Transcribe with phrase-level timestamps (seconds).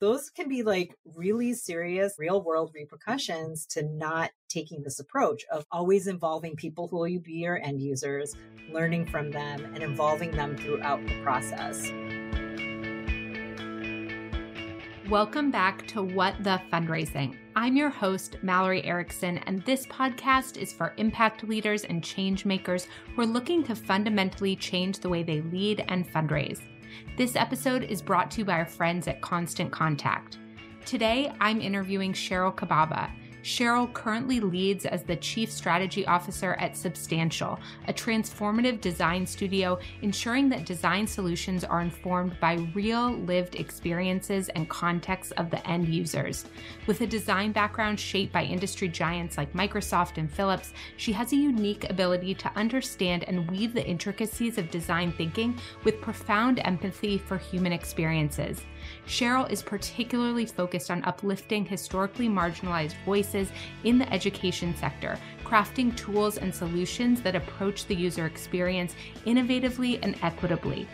[0.00, 5.66] those can be like really serious real world repercussions to not taking this approach of
[5.72, 8.36] always involving people who will be your end users,
[8.72, 11.90] learning from them, and involving them throughout the process.
[15.10, 17.36] Welcome back to What the Fundraising.
[17.56, 22.86] I'm your host, Mallory Erickson, and this podcast is for impact leaders and change makers
[23.16, 26.60] who are looking to fundamentally change the way they lead and fundraise.
[27.16, 30.38] This episode is brought to you by our friends at Constant Contact.
[30.84, 33.10] Today, I'm interviewing Sheryl Cababa.
[33.42, 40.48] Sheryl currently leads as the Chief Strategy Officer at Substantial, a transformative design studio ensuring
[40.48, 46.46] that design solutions are informed by real lived experiences and contexts of the end users.
[46.86, 51.36] With a design background shaped by industry giants like Microsoft and Philips, she has a
[51.36, 57.38] unique ability to understand and weave the intricacies of design thinking with profound empathy for
[57.38, 58.62] human experiences.
[59.08, 63.50] Sheryl is particularly focused on uplifting historically marginalized voices
[63.84, 70.14] in the education sector, crafting tools and solutions that approach the user experience innovatively and
[70.22, 70.86] equitably.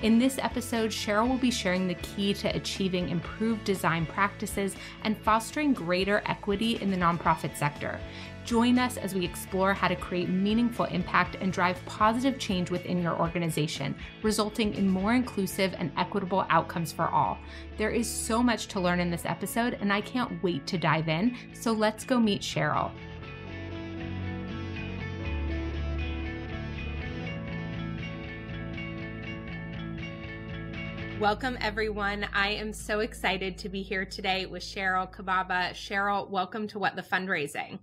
[0.00, 5.18] In this episode, Sheryl will be sharing the key to achieving improved design practices and
[5.18, 8.00] fostering greater equity in the nonprofit sector.
[8.48, 13.02] Join us as we explore how to create meaningful impact and drive positive change within
[13.02, 17.36] your organization, resulting in more inclusive and equitable outcomes for all.
[17.76, 21.10] There is so much to learn in this episode, and I can't wait to dive
[21.10, 21.36] in.
[21.52, 22.90] So let's go meet Sheryl.
[31.20, 32.26] Welcome, everyone.
[32.32, 35.72] I am so excited to be here today with Sheryl Cababa.
[35.74, 37.78] Sheryl, welcome to What the Fundraising.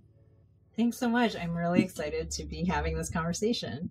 [0.76, 1.34] Thanks so much.
[1.36, 3.90] I'm really excited to be having this conversation.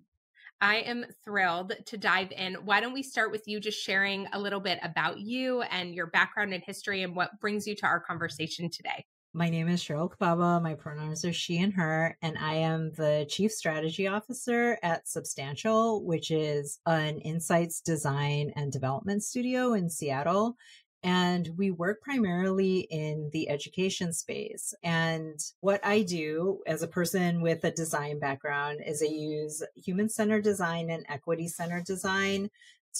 [0.60, 2.54] I am thrilled to dive in.
[2.64, 6.06] Why don't we start with you just sharing a little bit about you and your
[6.06, 9.04] background and history and what brings you to our conversation today?
[9.34, 10.62] My name is Sheryl Cababa.
[10.62, 16.02] My pronouns are she and her, and I am the Chief Strategy Officer at Substantial,
[16.06, 20.56] which is an insights design and development studio in Seattle.
[21.02, 24.74] And we work primarily in the education space.
[24.82, 30.08] And what I do as a person with a design background is I use human
[30.08, 32.50] centered design and equity centered design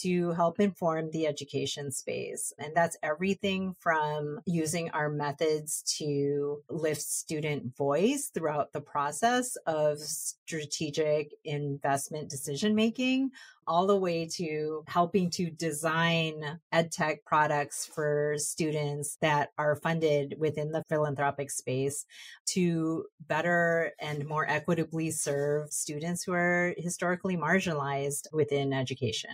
[0.01, 2.53] to help inform the education space.
[2.59, 9.99] And that's everything from using our methods to lift student voice throughout the process of
[9.99, 13.31] strategic investment decision making
[13.67, 20.71] all the way to helping to design edtech products for students that are funded within
[20.71, 22.05] the philanthropic space
[22.45, 29.31] to better and more equitably serve students who are historically marginalized within education.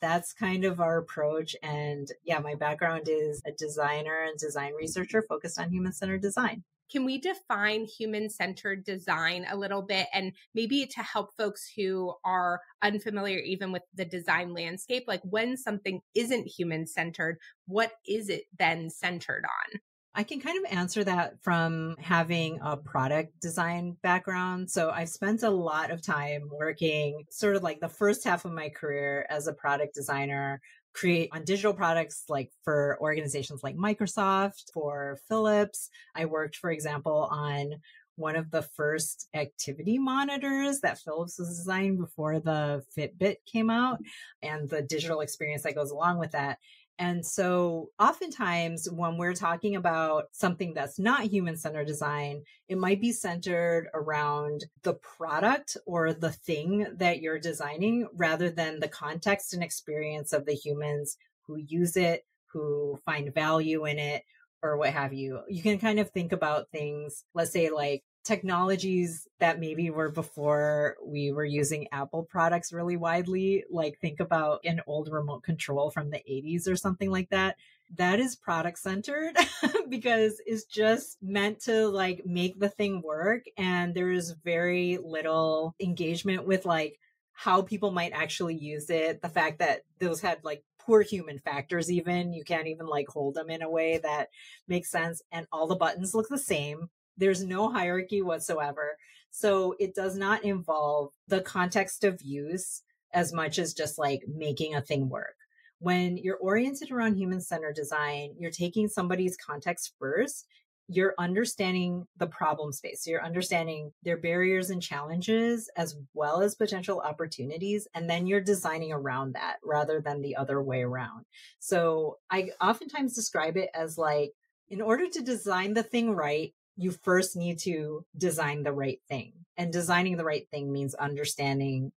[0.00, 1.54] That's kind of our approach.
[1.62, 6.64] And yeah, my background is a designer and design researcher focused on human centered design.
[6.90, 12.14] Can we define human centered design a little bit and maybe to help folks who
[12.24, 15.04] are unfamiliar even with the design landscape?
[15.06, 19.80] Like when something isn't human centered, what is it then centered on?
[20.16, 24.70] I can kind of answer that from having a product design background.
[24.70, 28.52] So I've spent a lot of time working sort of like the first half of
[28.52, 30.60] my career as a product designer
[30.94, 35.90] create on digital products like for organizations like Microsoft, for Philips.
[36.14, 37.74] I worked, for example, on
[38.16, 43.98] one of the first activity monitors that Philips was designing before the Fitbit came out
[44.40, 46.58] and the digital experience that goes along with that.
[46.98, 53.00] And so, oftentimes, when we're talking about something that's not human centered design, it might
[53.00, 59.54] be centered around the product or the thing that you're designing rather than the context
[59.54, 61.16] and experience of the humans
[61.46, 64.22] who use it, who find value in it,
[64.62, 65.40] or what have you.
[65.48, 70.96] You can kind of think about things, let's say, like technologies that maybe were before
[71.04, 73.64] we were using Apple products really widely.
[73.70, 77.56] Like think about an old remote control from the 80s or something like that.
[77.96, 79.36] That is product centered
[79.88, 83.44] because it's just meant to like make the thing work.
[83.58, 86.98] And there is very little engagement with like
[87.34, 89.20] how people might actually use it.
[89.20, 93.34] The fact that those had like poor human factors even you can't even like hold
[93.34, 94.28] them in a way that
[94.68, 98.96] makes sense and all the buttons look the same there's no hierarchy whatsoever.
[99.30, 102.82] So it does not involve the context of use
[103.12, 105.36] as much as just like making a thing work.
[105.78, 110.46] When you're oriented around human centered design, you're taking somebody's context first
[110.88, 113.04] you're understanding the problem space.
[113.04, 117.88] So You're understanding their barriers and challenges as well as potential opportunities.
[117.94, 121.24] And then you're designing around that rather than the other way around.
[121.58, 124.32] So I oftentimes describe it as like,
[124.68, 129.32] in order to design the thing right, you first need to design the right thing.
[129.56, 131.92] And designing the right thing means understanding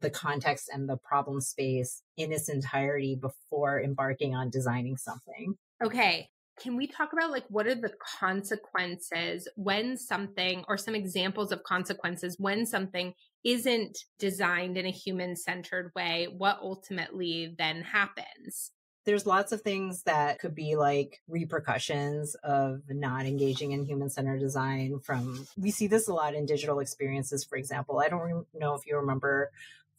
[0.00, 5.56] the context and the problem space in its entirety before embarking on designing something.
[5.84, 6.28] Okay.
[6.60, 11.62] Can we talk about like what are the consequences when something or some examples of
[11.62, 16.28] consequences when something isn't designed in a human centered way?
[16.36, 18.70] What ultimately then happens?
[19.04, 24.40] There's lots of things that could be like repercussions of not engaging in human centered
[24.40, 28.74] design from we see this a lot in digital experiences for example i don't know
[28.74, 29.50] if you remember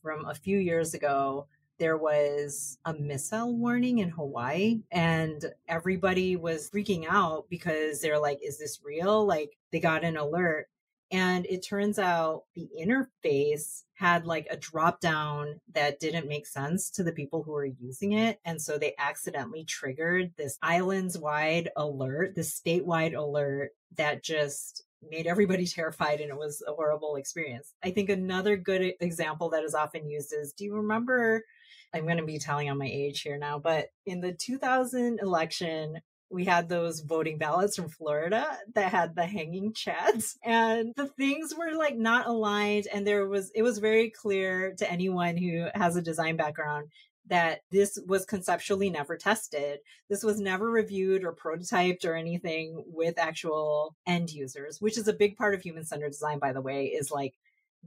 [0.01, 1.47] from a few years ago
[1.79, 8.39] there was a missile warning in Hawaii and everybody was freaking out because they're like,
[8.43, 9.25] is this real?
[9.25, 10.67] Like they got an alert.
[11.13, 16.89] And it turns out the interface had like a drop down that didn't make sense
[16.89, 18.39] to the people who were using it.
[18.43, 25.27] And so they accidentally triggered this islands wide alert, this statewide alert that just made
[25.27, 27.75] everybody terrified and it was a horrible experience.
[27.83, 31.43] I think another good example that is often used is do you remember
[31.93, 35.99] I'm going to be telling on my age here now, but in the 2000 election,
[36.33, 41.53] we had those voting ballots from Florida that had the hanging chads and the things
[41.55, 45.95] were like not aligned and there was it was very clear to anyone who has
[45.95, 46.89] a design background
[47.27, 49.79] that this was conceptually never tested.
[50.09, 55.13] This was never reviewed or prototyped or anything with actual end users, which is a
[55.13, 57.35] big part of human centered design, by the way, is like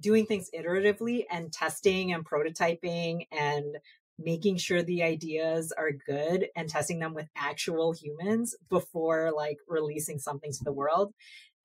[0.01, 3.77] doing things iteratively and testing and prototyping and
[4.19, 10.19] making sure the ideas are good and testing them with actual humans before like releasing
[10.19, 11.13] something to the world.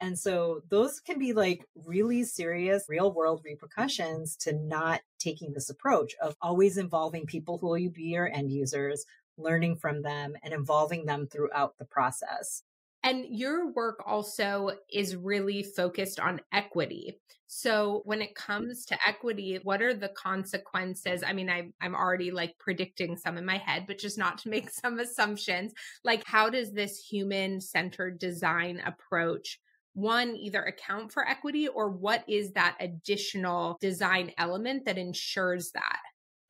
[0.02, 5.70] And so those can be like really serious real world repercussions to not taking this
[5.70, 9.06] approach of always involving people who will be your end users,
[9.38, 12.64] learning from them and involving them throughout the process.
[13.04, 17.20] And your work also is really focused on equity.
[17.48, 21.24] So when it comes to equity, what are the consequences?
[21.26, 24.50] I mean, I, I'm already like predicting some in my head, but just not to
[24.50, 25.74] make some assumptions.
[26.04, 29.60] Like, how does this human centered design approach
[29.94, 36.00] one either account for equity or what is that additional design element that ensures that?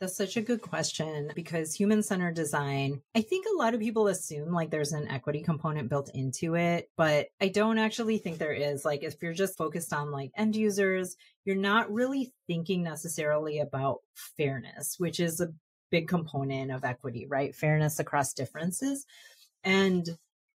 [0.02, 4.08] That's such a good question because human centered design, I think a lot of people
[4.08, 8.52] assume like there's an equity component built into it, but I don't actually think there
[8.52, 8.84] is.
[8.84, 11.16] Like, if you're just focused on like end users,
[11.46, 14.00] you're not really thinking necessarily about
[14.36, 15.54] fairness, which is a
[15.92, 17.54] big component of equity, right?
[17.54, 19.06] Fairness across differences.
[19.64, 20.10] And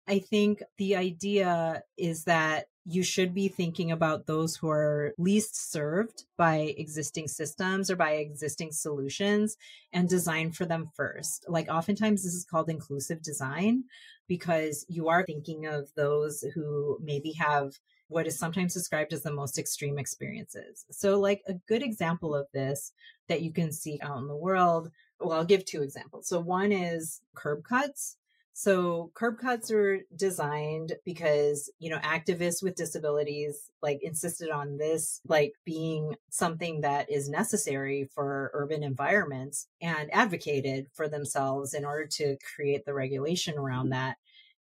[0.09, 5.71] I think the idea is that you should be thinking about those who are least
[5.71, 9.57] served by existing systems or by existing solutions
[9.93, 11.45] and design for them first.
[11.49, 13.85] Like oftentimes this is called inclusive design
[14.27, 17.79] because you are thinking of those who maybe have
[18.09, 20.85] what is sometimes described as the most extreme experiences.
[20.91, 22.93] So like a good example of this
[23.29, 24.91] that you can see out in the world,
[25.21, 26.29] well, I'll give two examples.
[26.29, 28.17] So one is curb cuts.
[28.55, 35.21] So curb cuts are designed because, you know, activists with disabilities like insisted on this
[35.27, 42.07] like being something that is necessary for urban environments and advocated for themselves in order
[42.07, 43.95] to create the regulation around mm-hmm.
[43.95, 44.17] that.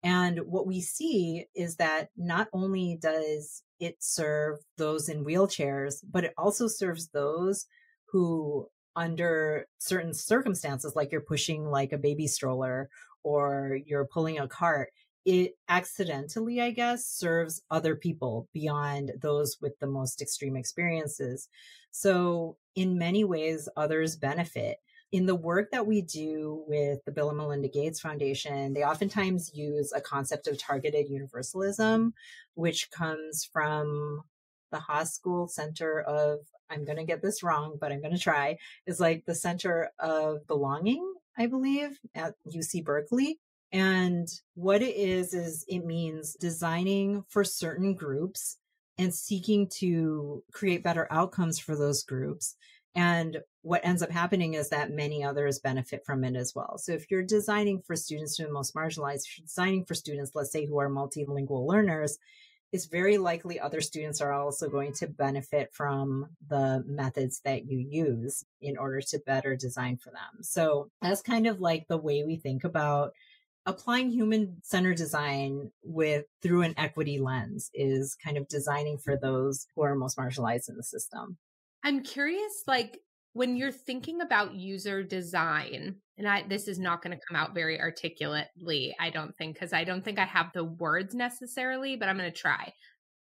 [0.03, 6.25] And what we see is that not only does it serve those in wheelchairs, but
[6.25, 7.67] it also serves those
[8.13, 12.91] who under certain circumstances, like you're pushing like a baby stroller
[13.23, 14.91] or you're pulling a cart,
[15.25, 21.49] it accidentally, I guess, serves other people beyond those with the most extreme experiences.
[21.91, 24.79] So, in many ways, others benefit.
[25.13, 29.53] In the work that we do with the Bill and Melinda Gates Foundation, they oftentimes
[29.53, 32.15] use a concept of targeted universalism,
[32.55, 34.23] which comes from
[34.71, 36.39] the Haas Center of,
[36.71, 39.91] I'm going to get this wrong, but I'm going to try, is like the center
[39.99, 43.39] of belonging I believe, at UC Berkeley.
[43.73, 48.59] And what it is, is it means designing for certain groups
[48.99, 52.57] and seeking to create better outcomes for those groups.
[52.95, 56.77] And what ends up happening is that many others benefit from it as well.
[56.79, 60.33] So if you're designing for students who are most marginalized, if you're designing for students,
[60.35, 62.19] let's say, who are multilingual learners,
[62.73, 67.79] it's very likely other students are also going to benefit from the methods that you
[67.79, 70.43] use in order to better design for them.
[70.43, 73.13] So that's kind of like the way we think about
[73.67, 79.67] applying human centered design with through an equity lens is kind of designing for those
[79.75, 81.37] who are most marginalized in the system.
[81.83, 83.01] I'm curious, like
[83.33, 87.55] when you're thinking about user design, and I this is not going to come out
[87.55, 92.09] very articulately, I don't think, because I don't think I have the words necessarily, but
[92.09, 92.73] I'm going to try.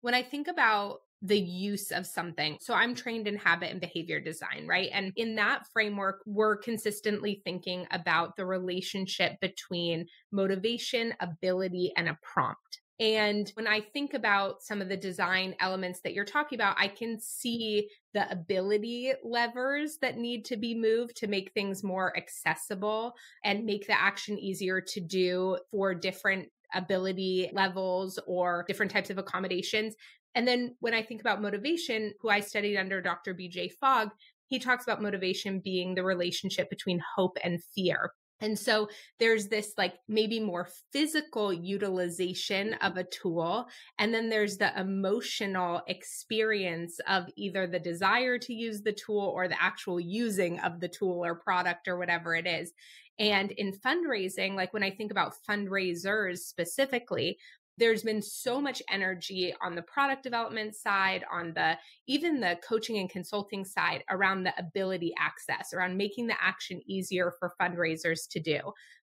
[0.01, 2.57] When I think about the use of something.
[2.61, 4.89] So I'm trained in habit and behavior design, right?
[4.93, 12.17] And in that framework, we're consistently thinking about the relationship between motivation, ability, and a
[12.21, 12.79] prompt.
[12.99, 16.89] And when I think about some of the design elements that you're talking about, I
[16.89, 23.13] can see the ability levers that need to be moved to make things more accessible
[23.45, 29.17] and make the action easier to do for different ability levels or different types of
[29.17, 29.95] accommodations.
[30.35, 33.33] And then when I think about motivation, who I studied under Dr.
[33.33, 34.09] BJ Fogg,
[34.47, 38.11] he talks about motivation being the relationship between hope and fear.
[38.41, 43.67] And so there's this like maybe more physical utilization of a tool.
[43.97, 49.47] And then there's the emotional experience of either the desire to use the tool or
[49.47, 52.71] the actual using of the tool or product or whatever it is.
[53.19, 57.37] And in fundraising, like when I think about fundraisers specifically,
[57.79, 62.97] there's been so much energy on the product development side on the even the coaching
[62.97, 68.39] and consulting side around the ability access around making the action easier for fundraisers to
[68.39, 68.59] do.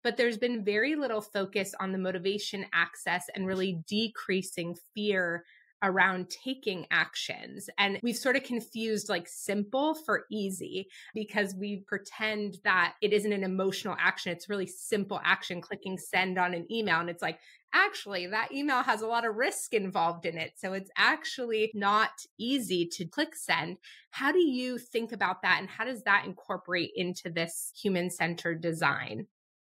[0.05, 5.45] But there's been very little focus on the motivation access and really decreasing fear
[5.83, 7.69] around taking actions.
[7.79, 13.33] And we've sort of confused like simple for easy because we pretend that it isn't
[13.33, 14.33] an emotional action.
[14.33, 17.01] It's really simple action, clicking send on an email.
[17.01, 17.39] And it's like,
[17.73, 20.53] actually, that email has a lot of risk involved in it.
[20.57, 23.79] So it's actually not easy to click send.
[24.11, 25.59] How do you think about that?
[25.61, 29.27] And how does that incorporate into this human centered design?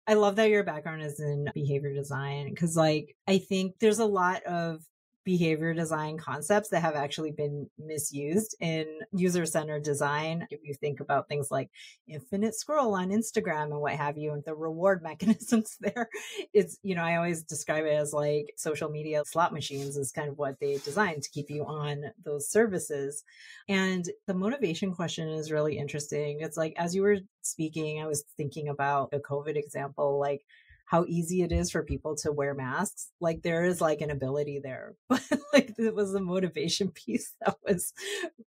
[0.07, 4.05] I love that your background is in behavior design because, like, I think there's a
[4.05, 4.81] lot of
[5.23, 10.47] behavior design concepts that have actually been misused in user centered design.
[10.49, 11.69] If you think about things like
[12.07, 16.09] infinite scroll on Instagram and what have you, and the reward mechanisms there,
[16.53, 20.29] it's, you know, I always describe it as like social media slot machines is kind
[20.29, 23.23] of what they designed to keep you on those services.
[23.67, 26.41] And the motivation question is really interesting.
[26.41, 30.45] It's like, as you were speaking, I was thinking about a COVID example, like,
[30.89, 33.11] how easy it is for people to wear masks.
[33.21, 35.21] Like there is like an ability there, but
[35.53, 37.93] like it was the motivation piece that was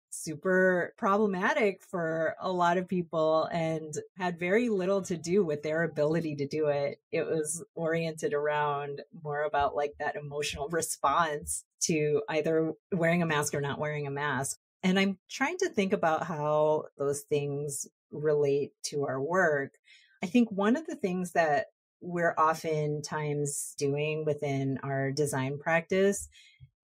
[0.09, 5.83] super problematic for a lot of people and had very little to do with their
[5.83, 6.99] ability to do it.
[7.11, 13.55] It was oriented around more about like that emotional response to either wearing a mask
[13.55, 14.59] or not wearing a mask.
[14.83, 19.75] And I'm trying to think about how those things relate to our work.
[20.23, 21.67] I think one of the things that
[22.03, 26.29] we're oftentimes doing within our design practice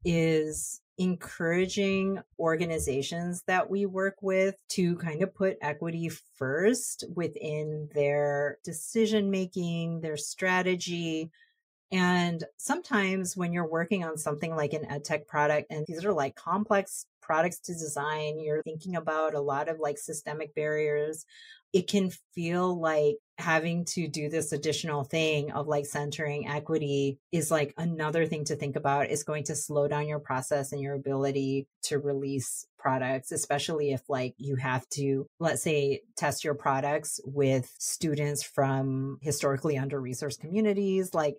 [0.05, 8.59] is encouraging organizations that we work with to kind of put equity first within their
[8.65, 11.31] decision making, their strategy.
[11.93, 16.35] And sometimes when you're working on something like an edtech product, and these are like
[16.35, 21.25] complex products to design, you're thinking about a lot of like systemic barriers
[21.73, 27.51] it can feel like having to do this additional thing of like centering equity is
[27.51, 30.95] like another thing to think about is going to slow down your process and your
[30.95, 37.21] ability to release products especially if like you have to let's say test your products
[37.25, 41.15] with students from historically under resourced communities.
[41.15, 41.39] Like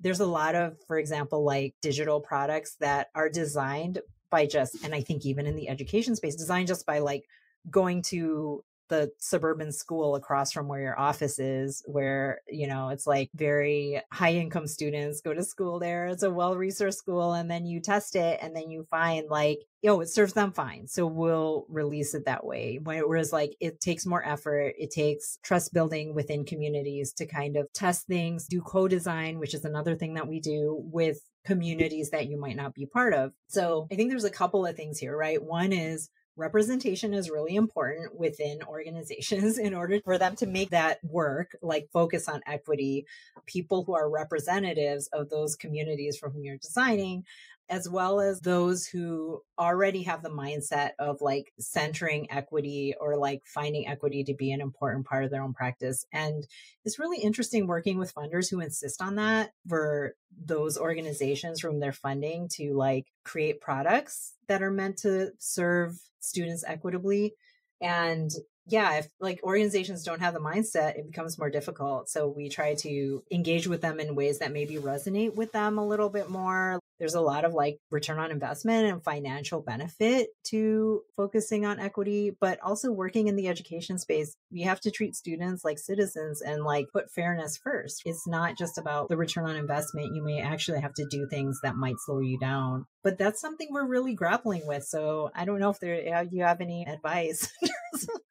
[0.00, 4.94] there's a lot of for example like digital products that are designed by just and
[4.94, 7.24] i think even in the education space designed just by like
[7.70, 13.06] going to the suburban school across from where your office is, where, you know, it's
[13.06, 16.06] like very high income students go to school there.
[16.08, 17.32] It's a well resourced school.
[17.32, 20.86] And then you test it and then you find like, yo, it serves them fine.
[20.86, 22.78] So we'll release it that way.
[22.82, 24.74] Whereas like it takes more effort.
[24.78, 29.54] It takes trust building within communities to kind of test things, do co design, which
[29.54, 33.32] is another thing that we do with communities that you might not be part of.
[33.48, 35.42] So I think there's a couple of things here, right?
[35.42, 41.02] One is representation is really important within organizations in order for them to make that
[41.04, 43.06] work, like focus on equity,
[43.46, 47.24] people who are representatives of those communities for whom you're designing
[47.72, 53.40] as well as those who already have the mindset of like centering equity or like
[53.46, 56.04] finding equity to be an important part of their own practice.
[56.12, 56.46] And
[56.84, 60.12] it's really interesting working with funders who insist on that for
[60.44, 66.64] those organizations from their funding to like create products that are meant to serve students
[66.66, 67.32] equitably.
[67.80, 68.30] And
[68.66, 72.10] yeah, if like organizations don't have the mindset, it becomes more difficult.
[72.10, 75.86] So we try to engage with them in ways that maybe resonate with them a
[75.86, 76.78] little bit more.
[77.02, 82.36] There's a lot of like return on investment and financial benefit to focusing on equity,
[82.40, 84.36] but also working in the education space.
[84.52, 88.02] We have to treat students like citizens and like put fairness first.
[88.04, 90.14] It's not just about the return on investment.
[90.14, 93.66] You may actually have to do things that might slow you down but that's something
[93.68, 94.84] we're really grappling with.
[94.84, 97.52] So I don't know if there you have any advice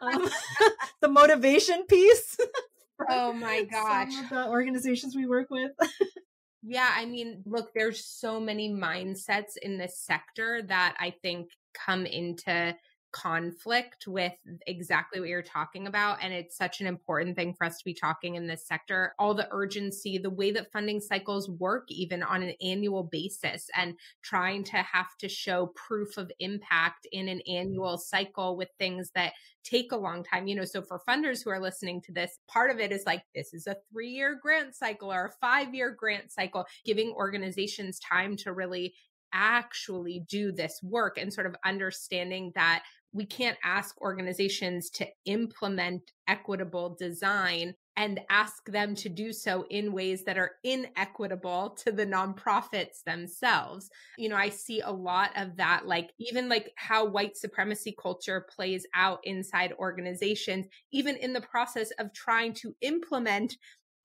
[0.00, 0.28] um,
[1.00, 2.36] the motivation piece.
[3.08, 4.12] oh my gosh.
[4.30, 5.72] The organizations we work with.
[6.68, 12.04] Yeah, I mean, look, there's so many mindsets in this sector that I think come
[12.04, 12.76] into
[13.12, 14.32] conflict with
[14.66, 16.18] exactly what you're talking about.
[16.22, 19.14] And it's such an important thing for us to be talking in this sector.
[19.18, 23.94] All the urgency, the way that funding cycles work, even on an annual basis, and
[24.22, 29.32] trying to have to show proof of impact in an annual cycle with things that
[29.64, 30.46] take a long time.
[30.46, 33.22] You know, so for funders who are listening to this, part of it is like,
[33.34, 37.98] this is a three year grant cycle or a five year grant cycle, giving organizations
[37.98, 38.94] time to really
[39.32, 46.02] actually do this work and sort of understanding that we can't ask organizations to implement
[46.26, 52.06] equitable design and ask them to do so in ways that are inequitable to the
[52.06, 53.90] nonprofits themselves.
[54.16, 58.46] You know, I see a lot of that, like even like how white supremacy culture
[58.54, 63.56] plays out inside organizations, even in the process of trying to implement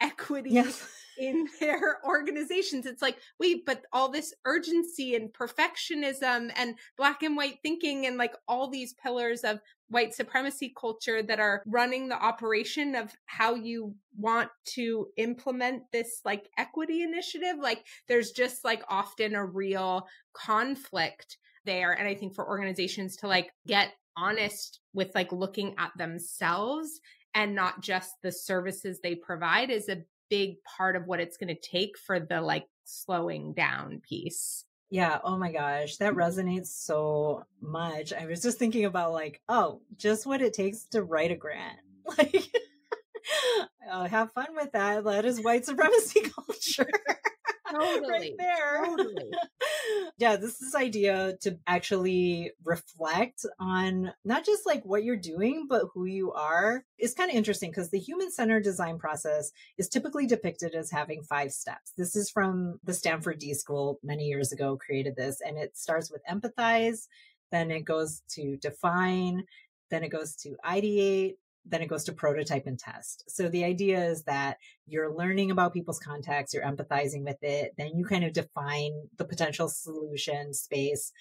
[0.04, 0.88] equity yes.
[1.18, 2.86] in their organizations.
[2.86, 8.18] It's like, wait, but all this urgency and perfectionism and black and white thinking and
[8.18, 13.56] like all these pillars of white supremacy culture that are running the operation of how
[13.56, 17.58] you want to implement this like equity initiative.
[17.62, 21.94] Like there's just like often a real conflict there.
[21.94, 27.00] And I think for organizations to like get honest with like looking at themselves
[27.34, 31.54] and not just the services they provide is a big part of what it's going
[31.54, 34.66] to take for the like slowing down piece.
[34.90, 35.20] Yeah.
[35.24, 35.98] Oh my gosh.
[35.98, 38.14] That resonates so much.
[38.14, 41.80] I was just thinking about like, oh, just what it takes to write a grant.
[42.18, 42.50] Like,
[43.90, 45.06] uh, have fun with that.
[45.06, 46.90] That is white supremacy culture.
[47.72, 48.10] Totally.
[48.10, 48.86] right there.
[48.86, 49.32] Totally.
[50.24, 55.88] Yeah, this is idea to actually reflect on not just like what you're doing, but
[55.94, 60.26] who you are is kind of interesting because the human centered design process is typically
[60.26, 61.92] depicted as having five steps.
[61.98, 66.10] This is from the Stanford D School many years ago, created this, and it starts
[66.10, 67.08] with empathize,
[67.52, 69.44] then it goes to define,
[69.92, 73.24] then it goes to ideate, then it goes to prototype and test.
[73.28, 77.92] So the idea is that you're learning about people's contacts, you're empathizing with it, then
[77.96, 81.12] you kind of define the potential solution space,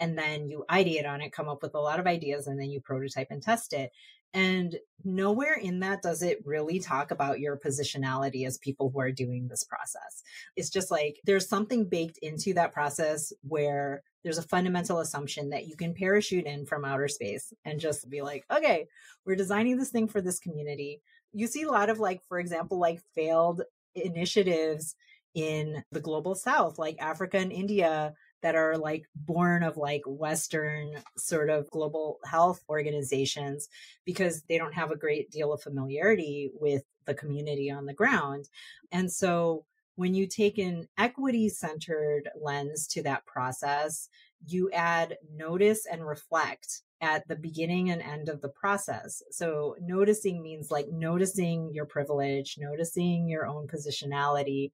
[0.00, 2.70] and then you ideate on it, come up with a lot of ideas, and then
[2.70, 3.90] you prototype and test it.
[4.34, 9.12] And nowhere in that does it really talk about your positionality as people who are
[9.12, 10.22] doing this process.
[10.56, 15.66] It's just like there's something baked into that process where there's a fundamental assumption that
[15.66, 18.86] you can parachute in from outer space and just be like, okay,
[19.24, 21.00] we're designing this thing for this community.
[21.32, 23.62] You see a lot of like, for example, like failed
[23.94, 24.96] initiatives
[25.34, 30.92] in the global south, like Africa and India that are like born of like Western
[31.16, 33.68] sort of global health organizations
[34.04, 38.48] because they don't have a great deal of familiarity with the community on the ground.
[38.92, 39.64] And so
[39.96, 44.08] when you take an equity centered lens to that process,
[44.46, 49.22] you add notice and reflect at the beginning and end of the process.
[49.32, 54.70] So noticing means like noticing your privilege, noticing your own positionality.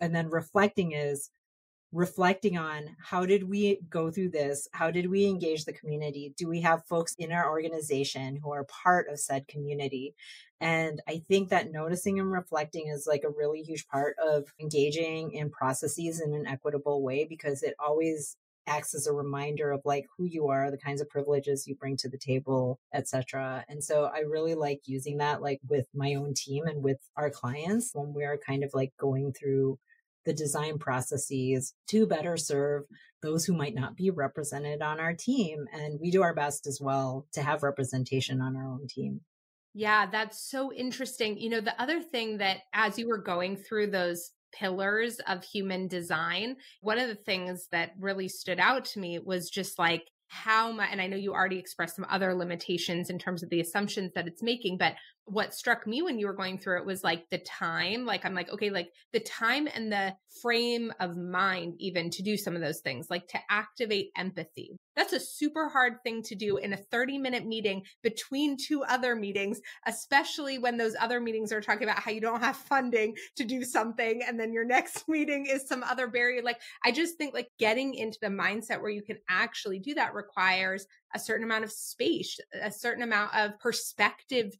[0.00, 1.30] And then reflecting is
[1.94, 4.68] reflecting on how did we go through this?
[4.72, 6.34] How did we engage the community?
[6.36, 10.14] Do we have folks in our organization who are part of said community?
[10.60, 15.32] And I think that noticing and reflecting is like a really huge part of engaging
[15.32, 20.06] in processes in an equitable way because it always acts as a reminder of like
[20.16, 24.10] who you are the kinds of privileges you bring to the table etc and so
[24.14, 28.14] i really like using that like with my own team and with our clients when
[28.14, 29.78] we are kind of like going through
[30.24, 32.84] the design processes to better serve
[33.22, 35.64] those who might not be represented on our team.
[35.72, 39.20] And we do our best as well to have representation on our own team.
[39.72, 41.38] Yeah, that's so interesting.
[41.38, 45.88] You know, the other thing that as you were going through those pillars of human
[45.88, 50.72] design, one of the things that really stood out to me was just like how
[50.72, 54.12] much, and I know you already expressed some other limitations in terms of the assumptions
[54.14, 54.94] that it's making, but
[55.26, 58.04] what struck me when you were going through it was like the time.
[58.04, 62.36] Like, I'm like, okay, like the time and the frame of mind, even to do
[62.36, 64.76] some of those things, like to activate empathy.
[64.96, 69.16] That's a super hard thing to do in a 30 minute meeting between two other
[69.16, 73.44] meetings, especially when those other meetings are talking about how you don't have funding to
[73.44, 74.22] do something.
[74.26, 76.42] And then your next meeting is some other barrier.
[76.42, 80.14] Like, I just think like getting into the mindset where you can actually do that
[80.14, 84.58] requires a certain amount of space, a certain amount of perspective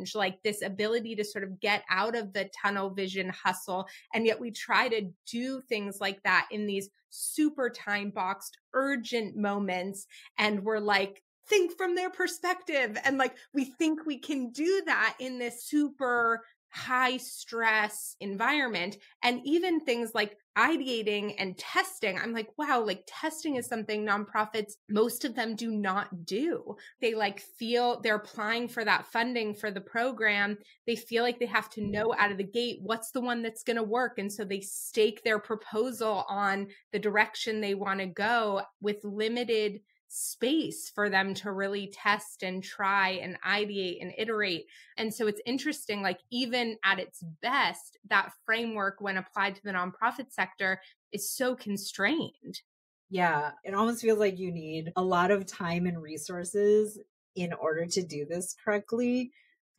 [0.00, 3.86] change, like this ability to sort of get out of the tunnel vision hustle.
[4.14, 9.36] And yet we try to do things like that in these super time boxed, urgent
[9.36, 10.06] moments.
[10.38, 12.96] And we're like, think from their perspective.
[13.04, 19.40] And like, we think we can do that in this super high stress environment and
[19.44, 25.24] even things like ideating and testing i'm like wow like testing is something nonprofits most
[25.24, 26.76] of them do not do.
[27.00, 30.58] They like feel they're applying for that funding for the program.
[30.86, 33.62] They feel like they have to know out of the gate what's the one that's
[33.62, 38.06] going to work and so they stake their proposal on the direction they want to
[38.06, 39.80] go with limited
[40.12, 44.66] space for them to really test and try and ideate and iterate.
[44.96, 49.70] And so it's interesting, like, even at its best, that framework, when applied to the
[49.70, 50.80] nonprofit sector,
[51.12, 52.60] is so constrained.
[53.08, 56.98] Yeah, it almost feels like you need a lot of time and resources
[57.36, 59.30] in order to do this correctly.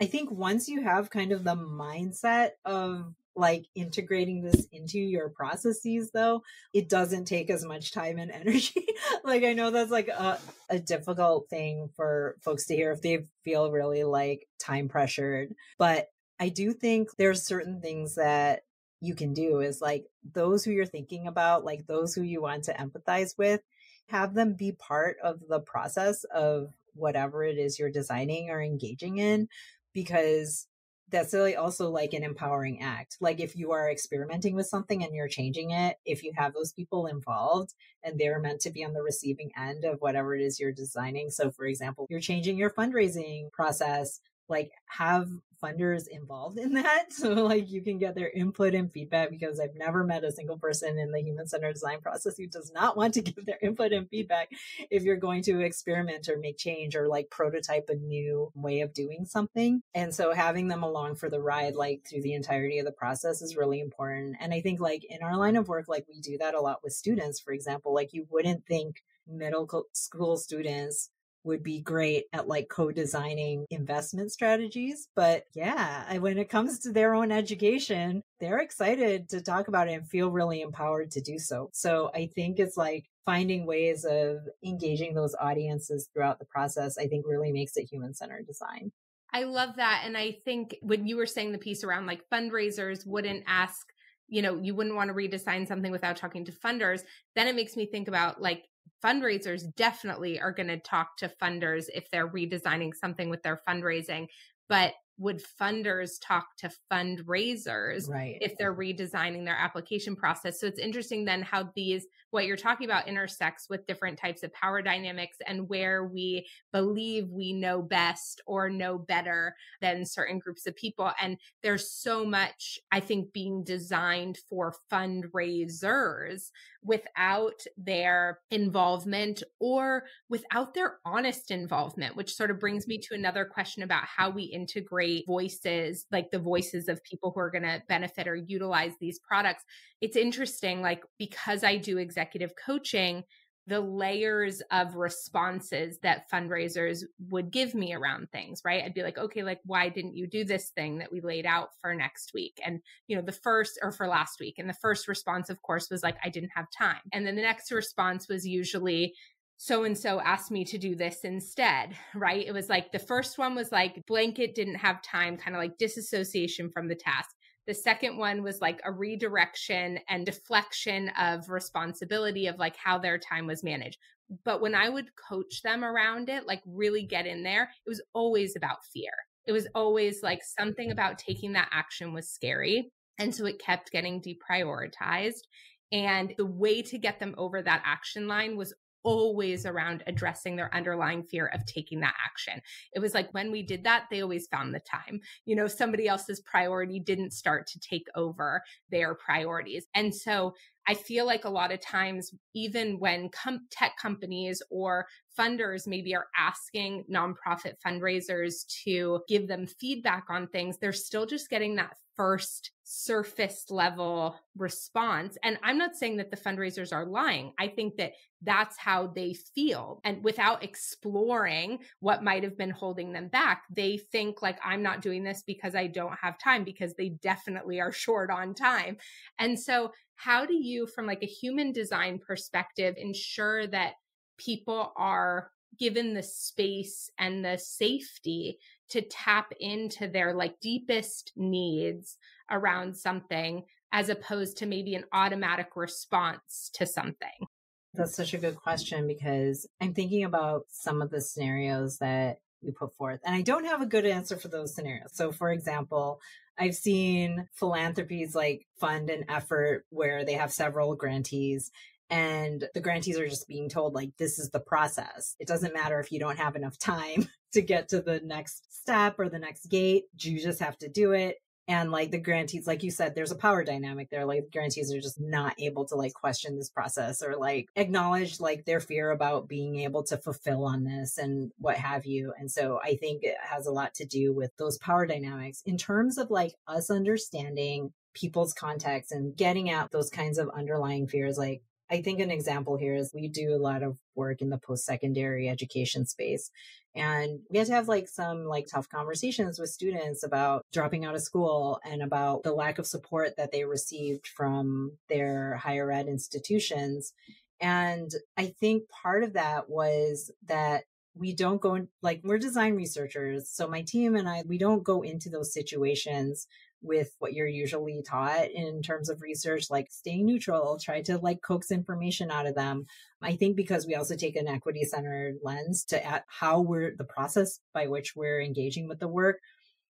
[0.02, 5.30] I think once you have kind of the mindset of like integrating this into your
[5.30, 8.86] processes though it doesn't take as much time and energy.
[9.24, 10.40] Like i know that's like a,
[10.70, 16.08] a difficult thing for folks to hear if they feel really like time pressured but
[16.40, 18.62] i do think there's certain things that
[19.02, 22.64] you can do is like those who you're thinking about like those who you want
[22.66, 23.62] to empathize with
[24.08, 29.18] have them be part of the process of whatever it is you're designing or engaging
[29.18, 29.48] in
[29.94, 30.68] because
[31.12, 33.18] that's really also like an empowering act.
[33.20, 36.72] Like if you are experimenting with something and you're changing it, if you have those
[36.72, 40.60] people involved and they're meant to be on the receiving end of whatever it is
[40.60, 41.30] you're designing.
[41.30, 45.30] So for example, you're changing your fundraising process, like have
[45.62, 47.06] funders involved in that.
[47.22, 50.58] So like you can get their input and feedback because I've never met a single
[50.58, 53.92] person in the human centered design process who does not want to give their input
[53.92, 54.50] and feedback
[54.90, 58.94] if you're going to experiment or make change or like prototype a new way of
[58.94, 59.84] doing something.
[59.94, 63.42] And so having them along for the ride, like through the entirety of the process
[63.42, 64.38] is really important.
[64.40, 66.80] And I think like in our line of work, like we do that a lot
[66.84, 71.10] with students, for example, like you wouldn't think middle school students
[71.44, 75.08] would be great at like co-designing investment strategies.
[75.16, 79.94] But yeah, when it comes to their own education, they're excited to talk about it
[79.94, 81.70] and feel really empowered to do so.
[81.74, 87.08] So I think it's like finding ways of engaging those audiences throughout the process, I
[87.08, 88.92] think really makes it human centered design.
[89.34, 90.04] I love that.
[90.06, 93.88] And I think when you were saying the piece around like fundraisers wouldn't ask
[94.32, 97.04] you know, you wouldn't want to redesign something without talking to funders.
[97.36, 98.64] Then it makes me think about like
[99.04, 104.28] fundraisers definitely are going to talk to funders if they're redesigning something with their fundraising.
[104.70, 108.38] But would funders talk to fundraisers right.
[108.42, 112.86] if they're redesigning their application process so it's interesting then how these what you're talking
[112.86, 118.42] about intersects with different types of power dynamics and where we believe we know best
[118.48, 123.64] or know better than certain groups of people and there's so much i think being
[123.64, 126.50] designed for fundraisers
[126.84, 133.14] without their involvement or without their honest involvement which sort of brings me mm-hmm.
[133.14, 137.52] to another question about how we integrate voices, like the voices of people who are
[137.52, 139.64] going to benefit or utilize these products.
[140.02, 143.24] It's interesting, like, because I do executive coaching,
[143.72, 148.84] the layers of responses that fundraisers would give me around things, right?
[148.84, 151.70] I'd be like, okay, like, why didn't you do this thing that we laid out
[151.80, 152.60] for next week?
[152.66, 154.56] And, you know, the first or for last week.
[154.58, 157.00] And the first response, of course, was like, I didn't have time.
[157.14, 159.14] And then the next response was usually,
[159.56, 162.46] so and so asked me to do this instead, right?
[162.46, 165.78] It was like the first one was like blanket didn't have time, kind of like
[165.78, 167.30] disassociation from the task.
[167.72, 173.18] The second one was like a redirection and deflection of responsibility of like how their
[173.18, 173.98] time was managed.
[174.44, 178.02] But when I would coach them around it, like really get in there, it was
[178.12, 179.14] always about fear.
[179.46, 182.92] It was always like something about taking that action was scary.
[183.18, 185.48] And so it kept getting deprioritized.
[185.94, 190.74] And the way to get them over that action line was always around addressing their
[190.74, 192.62] underlying fear of taking that action.
[192.94, 195.20] It was like when we did that, they always found the time.
[195.46, 199.86] You know, somebody else's priority didn't start to take over their priorities.
[199.96, 200.54] And so
[200.88, 205.06] I feel like a lot of times, even when com- tech companies or
[205.38, 211.50] funders maybe are asking nonprofit fundraisers to give them feedback on things, they're still just
[211.50, 215.38] getting that first surface level response.
[215.44, 217.54] And I'm not saying that the fundraisers are lying.
[217.58, 220.02] I think that that's how they feel.
[220.04, 225.02] And without exploring what might have been holding them back, they think like, I'm not
[225.02, 228.98] doing this because I don't have time, because they definitely are short on time.
[229.40, 229.92] And so,
[230.24, 233.94] how do you, from like a human design perspective, ensure that
[234.38, 242.18] people are given the space and the safety to tap into their like deepest needs
[242.52, 247.48] around something as opposed to maybe an automatic response to something?
[247.96, 252.74] That's such a good question because I'm thinking about some of the scenarios that you
[252.74, 253.20] put forth.
[253.26, 255.12] And I don't have a good answer for those scenarios.
[255.14, 256.22] So, for example,
[256.62, 261.72] I've seen philanthropies like fund an effort where they have several grantees
[262.12, 265.36] and the grantees are just being told like this is the process.
[265.40, 269.16] It doesn't matter if you don't have enough time to get to the next step
[269.18, 270.04] or the next gate.
[270.20, 271.38] You just have to do it
[271.72, 274.94] and like the grantees like you said there's a power dynamic there like the grantees
[274.94, 279.12] are just not able to like question this process or like acknowledge like their fear
[279.12, 282.34] about being able to fulfill on this and what have you.
[282.38, 285.78] And so i think it has a lot to do with those power dynamics in
[285.78, 291.38] terms of like us understanding people's context and getting at those kinds of underlying fears
[291.38, 294.58] like I think an example here is we do a lot of work in the
[294.58, 296.50] post secondary education space.
[296.96, 301.16] And we had to have like some like tough conversations with students about dropping out
[301.16, 306.08] of school and about the lack of support that they received from their higher ed
[306.08, 307.14] institutions.
[307.60, 312.76] And I think part of that was that we don't go in, like we're design
[312.76, 313.50] researchers.
[313.50, 316.48] So my team and I, we don't go into those situations
[316.82, 321.42] with what you're usually taught in terms of research, like staying neutral, try to like
[321.42, 322.86] coax information out of them.
[323.22, 327.04] I think because we also take an equity centered lens to at how we're the
[327.04, 329.40] process by which we're engaging with the work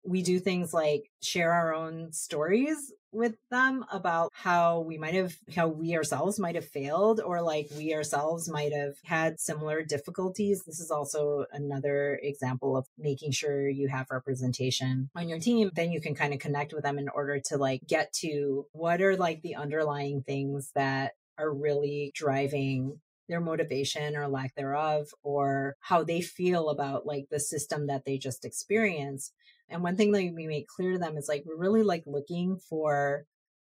[0.05, 5.35] we do things like share our own stories with them about how we might have
[5.55, 10.63] how we ourselves might have failed or like we ourselves might have had similar difficulties.
[10.65, 15.71] This is also another example of making sure you have representation on your team.
[15.75, 19.01] Then you can kind of connect with them in order to like get to what
[19.01, 25.77] are like the underlying things that are really driving their motivation or lack thereof or
[25.81, 29.33] how they feel about like the system that they just experienced
[29.69, 32.59] and one thing that we make clear to them is like, we're really like looking
[32.59, 33.25] for,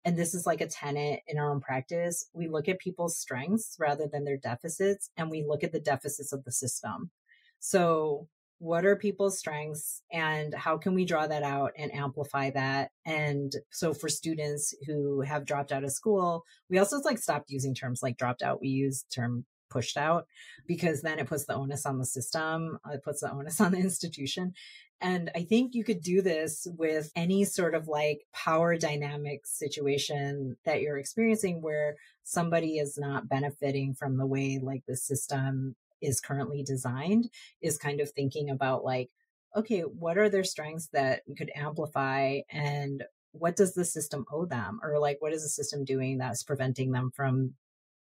[0.03, 2.27] and this is like a tenet in our own practice.
[2.34, 6.34] We look at people's strengths rather than their deficits, and we look at the deficits
[6.34, 7.12] of the system.
[7.60, 8.27] So,
[8.60, 13.53] what are people's strengths and how can we draw that out and amplify that and
[13.69, 18.01] so for students who have dropped out of school we also like stopped using terms
[18.01, 20.25] like dropped out we use term pushed out
[20.67, 23.77] because then it puts the onus on the system it puts the onus on the
[23.77, 24.53] institution
[25.01, 30.58] and I think you could do this with any sort of like power dynamic situation
[30.65, 36.21] that you're experiencing where somebody is not benefiting from the way like the system is
[36.21, 37.29] currently designed,
[37.62, 39.10] is kind of thinking about like,
[39.55, 44.45] okay, what are their strengths that we could amplify and what does the system owe
[44.45, 44.79] them?
[44.81, 47.55] Or like, what is the system doing that's preventing them from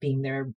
[0.00, 0.52] being their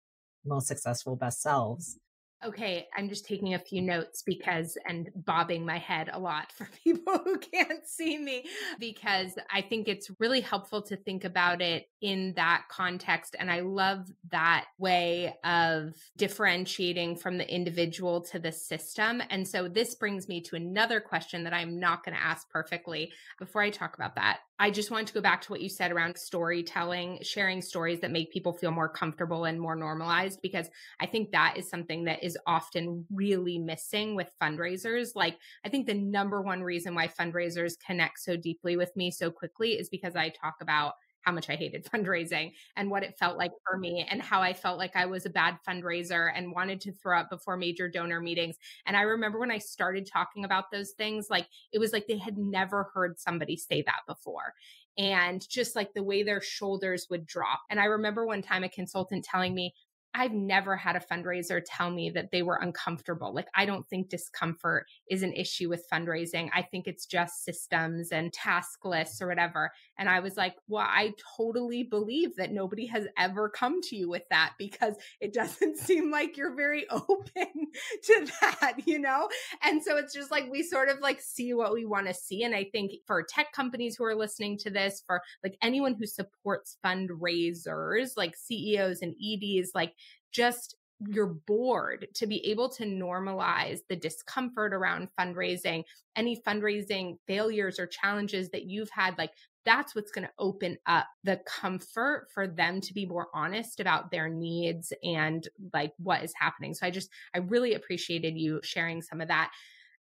[0.44, 1.98] most successful best selves?
[2.46, 6.68] Okay, I'm just taking a few notes because and bobbing my head a lot for
[6.85, 8.44] people who can't see me
[8.79, 13.35] because I think it's really helpful to think about it in that context.
[13.38, 19.20] And I love that way of differentiating from the individual to the system.
[19.31, 23.12] And so this brings me to another question that I'm not going to ask perfectly
[23.40, 24.40] before I talk about that.
[24.61, 28.11] I just want to go back to what you said around storytelling, sharing stories that
[28.11, 30.68] make people feel more comfortable and more normalized, because
[30.99, 35.11] I think that is something that is often really missing with fundraisers.
[35.14, 39.31] Like, I think the number one reason why fundraisers connect so deeply with me so
[39.31, 43.38] quickly is because I talk about how much I hated fundraising and what it felt
[43.38, 43.83] like for mm-hmm.
[43.83, 47.18] me and how I felt like I was a bad fundraiser and wanted to throw
[47.18, 48.57] up before major donor meetings.
[48.87, 52.18] And I remember when I started talking about those things, like it was like they
[52.18, 54.54] had never heard somebody say that before.
[54.96, 57.61] And just like the way their shoulders would drop.
[57.70, 59.72] And I remember one time a consultant telling me,
[60.18, 63.33] I've never had a fundraiser tell me that they were uncomfortable.
[63.33, 66.50] Like, I don't think discomfort is an issue with fundraising.
[66.52, 69.70] I think it's just systems and task lists or whatever.
[69.96, 74.09] And I was like, well, I totally believe that nobody has ever come to you
[74.09, 77.68] with that because it doesn't seem like you're very open
[78.02, 79.28] to that, you know?
[79.62, 82.42] And so it's just like we sort of like see what we want to see.
[82.42, 86.07] And I think for tech companies who are listening to this, for like anyone who
[86.07, 89.94] supports fundraisers, like CEOs and EDs, like
[90.33, 95.85] just your board to be able to normalize the discomfort around fundraising,
[96.17, 99.31] any fundraising failures or challenges that you've had, like
[99.64, 104.11] that's what's going to open up the comfort for them to be more honest about
[104.11, 106.75] their needs and like what is happening.
[106.75, 109.53] So I just, I really appreciated you sharing some of that.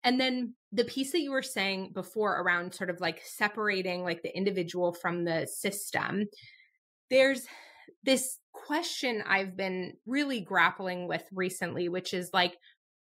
[0.04, 4.22] And then the piece that you were saying before around sort of like separating like
[4.22, 6.28] the individual from the system,
[7.10, 7.48] there's
[8.04, 12.58] this question I've been really grappling with recently, which is like,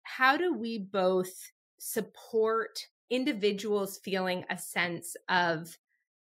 [0.04, 5.78] how do we both support individuals feeling a sense of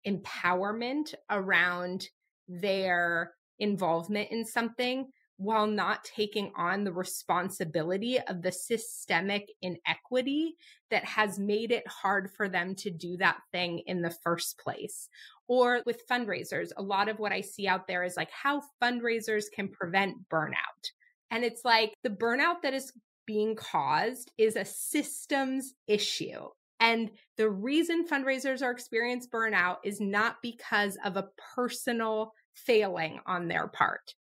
[0.06, 2.08] empowerment around
[2.48, 5.10] their involvement in something
[5.40, 10.54] while not taking on the responsibility of the systemic inequity
[10.90, 15.08] that has made it hard for them to do that thing in the first place.
[15.48, 19.44] Or with fundraisers, a lot of what I see out there is like how fundraisers
[19.50, 20.90] can prevent burnout.
[21.30, 22.92] And it's like the burnout that is
[23.26, 26.48] being caused is a systems issue.
[26.80, 33.48] And the reason fundraisers are experiencing burnout is not because of a personal failing on
[33.48, 34.14] their part.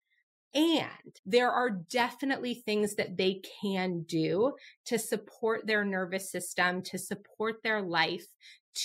[0.58, 4.54] And there are definitely things that they can do
[4.86, 8.26] to support their nervous system, to support their life,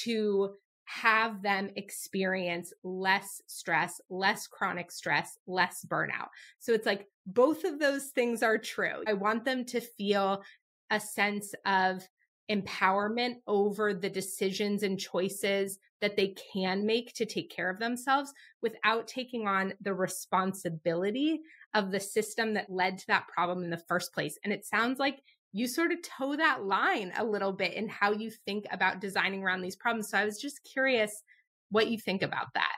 [0.04, 0.50] to
[0.84, 6.28] have them experience less stress, less chronic stress, less burnout.
[6.58, 9.02] So it's like both of those things are true.
[9.06, 10.42] I want them to feel
[10.90, 12.06] a sense of
[12.50, 18.34] empowerment over the decisions and choices that they can make to take care of themselves
[18.60, 21.40] without taking on the responsibility
[21.74, 24.38] of the system that led to that problem in the first place.
[24.44, 25.20] And it sounds like
[25.52, 29.42] you sort of toe that line a little bit in how you think about designing
[29.42, 30.08] around these problems.
[30.08, 31.22] So I was just curious
[31.70, 32.76] what you think about that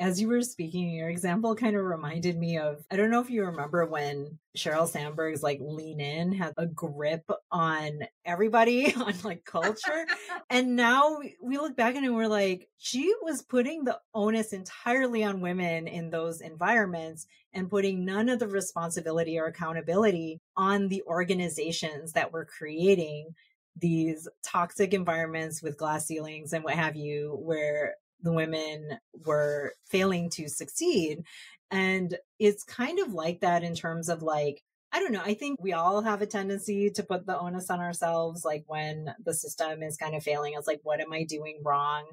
[0.00, 3.28] as you were speaking, your example kind of reminded me of I don't know if
[3.28, 9.44] you remember when Sheryl Sandberg's like lean in had a grip on everybody on like
[9.44, 10.06] culture.
[10.48, 15.42] and now we look back and we're like, she was putting the onus entirely on
[15.42, 22.12] women in those environments and putting none of the responsibility or accountability on the organizations
[22.12, 23.34] that were creating
[23.76, 30.30] these toxic environments with glass ceilings and what have you, where the women were failing
[30.30, 31.24] to succeed.
[31.70, 35.22] And it's kind of like that in terms of like, I don't know.
[35.24, 39.14] I think we all have a tendency to put the onus on ourselves, like when
[39.24, 40.54] the system is kind of failing.
[40.56, 42.06] It's like, what am I doing wrong?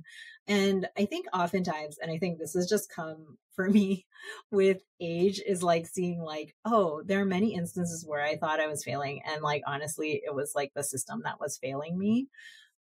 [0.47, 4.05] And I think oftentimes, and I think this has just come for me
[4.51, 8.67] with age, is like seeing, like, oh, there are many instances where I thought I
[8.67, 9.21] was failing.
[9.25, 12.27] And like, honestly, it was like the system that was failing me.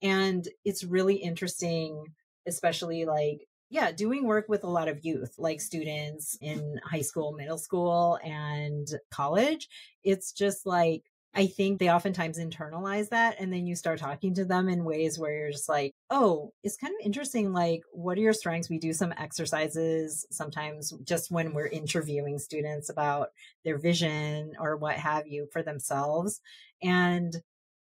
[0.02, 2.04] And it's really interesting
[2.48, 7.34] especially like yeah, doing work with a lot of youth, like students in high school,
[7.34, 9.68] middle school, and college.
[10.04, 11.04] It's just like,
[11.34, 13.36] I think they oftentimes internalize that.
[13.40, 16.78] And then you start talking to them in ways where you're just like, oh, it's
[16.78, 17.52] kind of interesting.
[17.52, 18.70] Like, what are your strengths?
[18.70, 23.30] We do some exercises sometimes just when we're interviewing students about
[23.66, 26.40] their vision or what have you for themselves.
[26.82, 27.36] And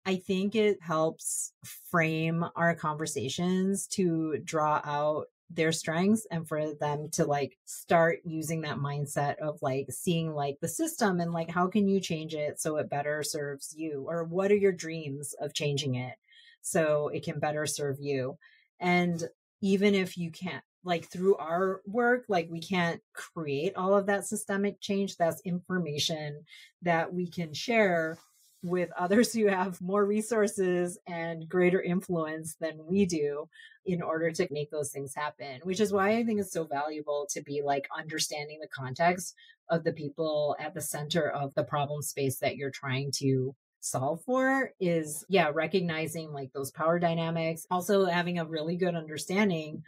[0.08, 1.52] I think it helps
[1.90, 8.62] frame our conversations to draw out their strengths and for them to like start using
[8.62, 12.58] that mindset of like seeing like the system and like how can you change it
[12.58, 14.06] so it better serves you?
[14.08, 16.14] Or what are your dreams of changing it
[16.62, 18.38] so it can better serve you?
[18.80, 19.22] And
[19.60, 24.26] even if you can't like through our work like we can't create all of that
[24.26, 26.44] systemic change that's information
[26.80, 28.16] that we can share
[28.62, 33.48] with others who have more resources and greater influence than we do
[33.86, 37.26] in order to make those things happen, which is why I think it's so valuable
[37.30, 39.34] to be like understanding the context
[39.70, 44.20] of the people at the center of the problem space that you're trying to solve
[44.24, 49.82] for is yeah recognizing like those power dynamics also having a really good understanding.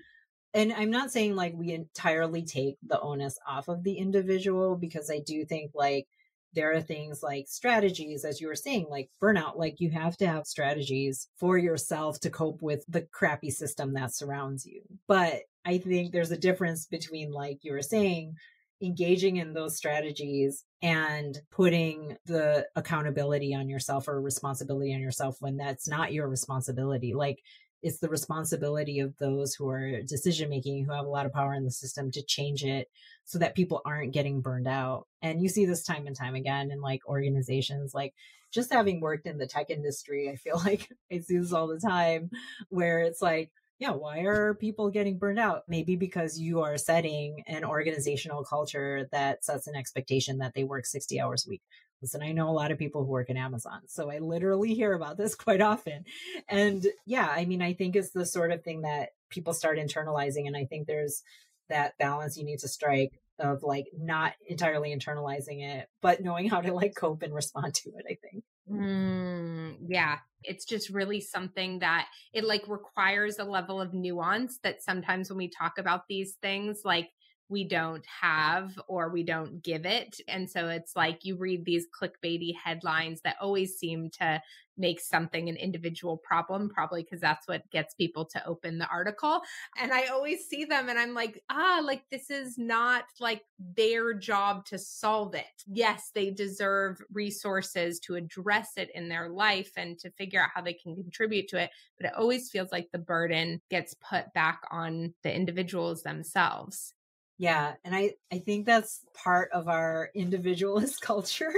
[0.55, 5.11] And i'm not saying like we entirely take the onus off of the individual because
[5.11, 6.07] i do think like
[6.55, 10.27] there are things like strategies, as you were saying, like burnout, like you have to
[10.27, 14.83] have strategies for yourself to cope with the crappy system that surrounds you.
[15.07, 18.35] But I think there's a difference between, like you were saying,
[18.83, 25.57] engaging in those strategies and putting the accountability on yourself or responsibility on yourself when
[25.57, 27.13] that's not your responsibility.
[27.13, 27.41] Like
[27.83, 31.55] it's the responsibility of those who are decision making, who have a lot of power
[31.55, 32.89] in the system to change it
[33.25, 35.07] so that people aren't getting burned out.
[35.23, 38.15] And you see this time and time again in like organizations, like
[38.53, 41.81] just having worked in the tech industry, I feel like I see this all the
[41.81, 42.31] time
[42.69, 45.63] where it's like, yeah, why are people getting burned out?
[45.67, 50.85] Maybe because you are setting an organizational culture that sets an expectation that they work
[50.85, 51.63] 60 hours a week.
[52.03, 54.95] Listen, I know a lot of people who work in Amazon, so I literally hear
[54.95, 56.05] about this quite often.
[56.49, 60.47] And yeah, I mean, I think it's the sort of thing that people start internalizing.
[60.47, 61.23] And I think there's
[61.69, 66.61] that balance you need to strike of like not entirely internalizing it, but knowing how
[66.61, 68.45] to like cope and respond to it, I think.
[68.71, 70.19] Mm, yeah.
[70.43, 75.39] It's just really something that it like requires a level of nuance that sometimes when
[75.39, 77.11] we talk about these things, like
[77.51, 80.21] we don't have or we don't give it.
[80.29, 84.41] And so it's like you read these clickbaity headlines that always seem to
[84.79, 89.43] make something an individual problem, probably because that's what gets people to open the article.
[89.79, 94.15] And I always see them and I'm like, ah, like this is not like their
[94.15, 95.65] job to solve it.
[95.67, 100.63] Yes, they deserve resources to address it in their life and to figure out how
[100.63, 101.71] they can contribute to it.
[101.99, 106.95] But it always feels like the burden gets put back on the individuals themselves.
[107.41, 111.55] Yeah, and I I think that's part of our individualist culture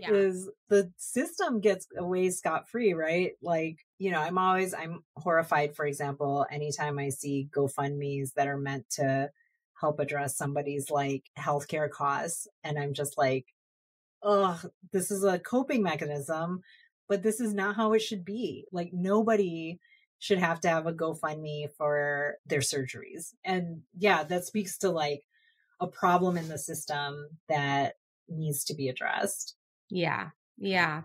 [0.00, 0.12] yeah.
[0.12, 3.32] is the system gets away scot free, right?
[3.42, 8.56] Like, you know, I'm always I'm horrified for example anytime I see GoFundMe's that are
[8.56, 9.32] meant to
[9.80, 13.46] help address somebody's like healthcare costs and I'm just like,
[14.22, 14.62] "Oh,
[14.92, 16.62] this is a coping mechanism,
[17.08, 19.80] but this is not how it should be." Like nobody
[20.18, 23.34] should have to have a GoFundMe for their surgeries.
[23.44, 25.22] And yeah, that speaks to like
[25.80, 27.94] a problem in the system that
[28.28, 29.56] needs to be addressed.
[29.90, 30.30] Yeah.
[30.58, 31.02] Yeah.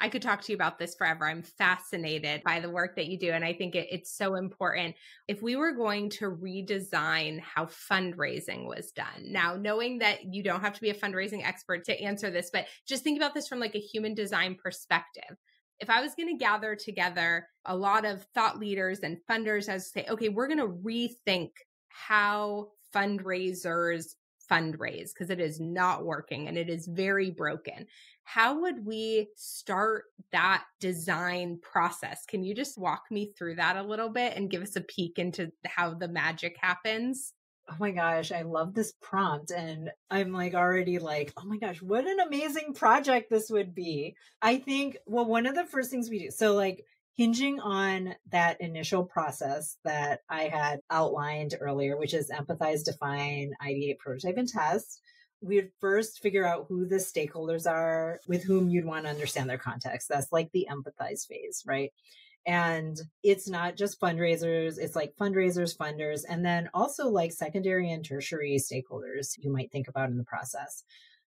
[0.00, 1.26] I could talk to you about this forever.
[1.26, 3.30] I'm fascinated by the work that you do.
[3.30, 4.96] And I think it, it's so important.
[5.28, 10.62] If we were going to redesign how fundraising was done, now knowing that you don't
[10.62, 13.60] have to be a fundraising expert to answer this, but just think about this from
[13.60, 15.36] like a human design perspective
[15.80, 19.90] if I was going to gather together a lot of thought leaders and funders as
[19.90, 21.50] say, okay, we're going to rethink
[21.88, 24.14] how fundraisers
[24.50, 27.86] fundraise because it is not working and it is very broken.
[28.24, 32.24] How would we start that design process?
[32.26, 35.18] Can you just walk me through that a little bit and give us a peek
[35.18, 37.34] into how the magic happens?
[37.70, 39.50] Oh my gosh, I love this prompt.
[39.50, 44.16] And I'm like already like, oh my gosh, what an amazing project this would be.
[44.40, 46.84] I think, well, one of the first things we do, so like
[47.16, 53.98] hinging on that initial process that I had outlined earlier, which is empathize, define, ideate,
[53.98, 55.00] prototype, and test.
[55.40, 59.58] We'd first figure out who the stakeholders are with whom you'd want to understand their
[59.58, 60.08] context.
[60.08, 61.92] That's like the empathize phase, right?
[62.46, 68.04] And it's not just fundraisers, it's like fundraisers, funders, and then also like secondary and
[68.04, 70.82] tertiary stakeholders you might think about in the process.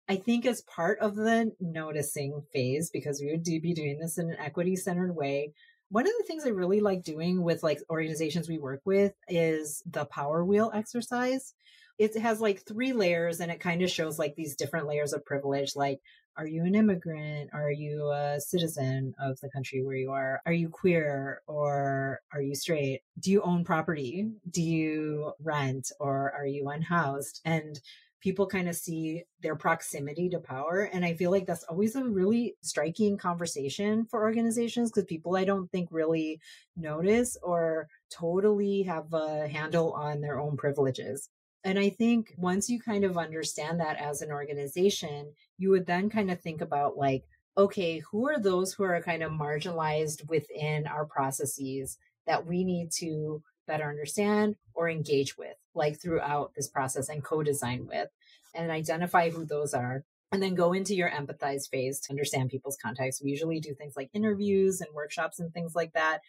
[0.07, 4.29] I think as part of the noticing phase, because we would be doing this in
[4.29, 5.53] an equity centered way,
[5.89, 9.83] one of the things I really like doing with like organizations we work with is
[9.85, 11.53] the power wheel exercise.
[11.97, 15.25] It has like three layers and it kind of shows like these different layers of
[15.25, 16.01] privilege, like
[16.37, 17.49] are you an immigrant?
[17.53, 20.41] Are you a citizen of the country where you are?
[20.45, 23.01] Are you queer or are you straight?
[23.19, 24.27] Do you own property?
[24.49, 27.41] Do you rent or are you unhoused?
[27.45, 27.79] And
[28.21, 30.89] people kind of see their proximity to power.
[30.91, 35.45] And I feel like that's always a really striking conversation for organizations because people I
[35.45, 36.39] don't think really
[36.75, 41.29] notice or totally have a handle on their own privileges.
[41.65, 46.11] And I think once you kind of understand that as an organization, you would then
[46.11, 47.23] kind of think about like,
[47.57, 51.97] okay, who are those who are kind of marginalized within our processes
[52.27, 57.41] that we need to better understand or engage with, like throughout this process and co
[57.41, 58.09] design with,
[58.53, 60.03] and identify who those are.
[60.31, 63.23] And then go into your empathize phase to understand people's context.
[63.23, 66.19] We usually do things like interviews and workshops and things like that.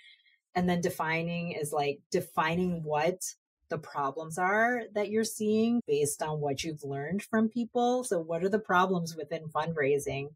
[0.55, 3.20] And then defining is like defining what
[3.69, 8.05] the problems are that you're seeing based on what you've learned from people.
[8.05, 10.29] So, what are the problems within fundraising?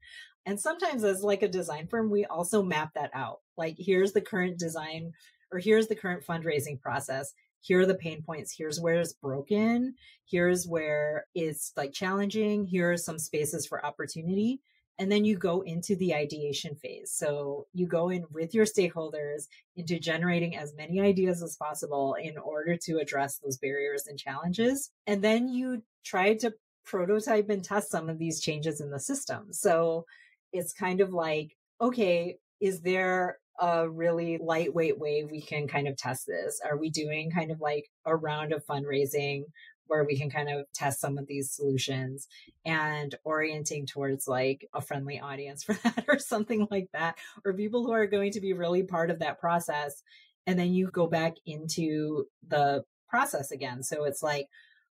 [0.47, 3.41] And sometimes, as like a design firm, we also map that out.
[3.57, 5.12] Like, here's the current design,
[5.53, 7.33] or here's the current fundraising process.
[7.61, 8.55] Here are the pain points.
[8.57, 9.95] Here's where it's broken.
[10.24, 12.66] Here's where it's like challenging.
[12.66, 14.61] Here are some spaces for opportunity.
[14.99, 17.12] And then you go into the ideation phase.
[17.14, 19.45] So you go in with your stakeholders
[19.76, 24.91] into generating as many ideas as possible in order to address those barriers and challenges.
[25.07, 26.53] And then you try to
[26.84, 29.53] prototype and test some of these changes in the system.
[29.53, 30.05] So
[30.53, 35.97] it's kind of like, okay, is there a really lightweight way we can kind of
[35.97, 36.61] test this?
[36.64, 39.45] Are we doing kind of like a round of fundraising
[39.91, 42.28] where we can kind of test some of these solutions
[42.64, 47.84] and orienting towards like a friendly audience for that or something like that, or people
[47.84, 50.03] who are going to be really part of that process.
[50.47, 53.82] And then you go back into the process again.
[53.82, 54.47] So it's like,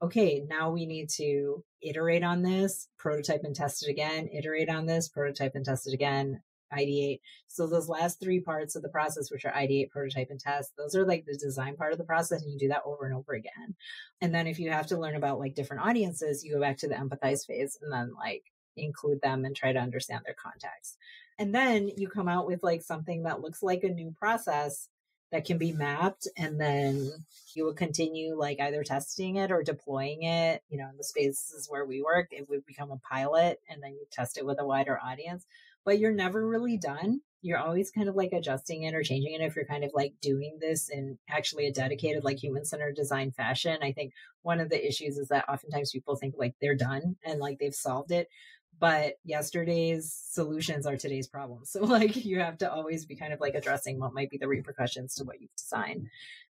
[0.01, 4.85] okay, now we need to iterate on this, prototype and test it again, iterate on
[4.85, 6.41] this, prototype and test it again,
[6.73, 7.19] ideate.
[7.47, 10.95] So those last three parts of the process, which are ideate, prototype, and test, those
[10.95, 12.41] are like the design part of the process.
[12.41, 13.75] And you do that over and over again.
[14.21, 16.87] And then if you have to learn about like different audiences, you go back to
[16.87, 18.43] the empathize phase and then like
[18.77, 20.97] include them and try to understand their context.
[21.37, 24.89] And then you come out with like something that looks like a new process
[25.31, 27.11] that can be mapped and then
[27.55, 31.67] you will continue like either testing it or deploying it you know in the spaces
[31.69, 34.65] where we work it would become a pilot and then you test it with a
[34.65, 35.45] wider audience
[35.85, 37.21] but you're never really done.
[37.41, 40.15] You're always kind of like adjusting it or changing it if you're kind of like
[40.19, 43.77] doing this in actually a dedicated, like human centered design fashion.
[43.83, 47.39] I think one of the issues is that oftentimes people think like they're done and
[47.39, 48.27] like they've solved it.
[48.77, 51.69] But yesterday's solutions are today's problems.
[51.75, 54.49] So, like, you have to always be kind of like addressing what might be the
[54.49, 56.07] repercussions to what you've designed.